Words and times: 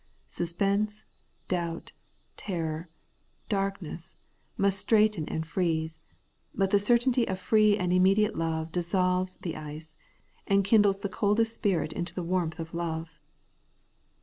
Suspense, 0.25 1.05
doubt, 1.47 1.91
terror, 2.35 2.89
darkness, 3.49 4.17
must 4.57 4.79
straiten 4.79 5.25
and 5.29 5.45
freeze; 5.45 6.01
but 6.55 6.71
the 6.71 6.79
certainty 6.79 7.27
of 7.27 7.37
free 7.39 7.77
and 7.77 7.93
immediate 7.93 8.35
love 8.35 8.71
dissolves 8.71 9.35
the 9.35 9.55
ice, 9.55 9.95
and 10.47 10.63
kindles 10.65 11.01
the 11.01 11.07
coldest 11.07 11.53
spirit 11.53 11.93
into 11.93 12.15
the 12.15 12.23
warmth 12.23 12.57
of 12.57 12.73
love. 12.73 13.19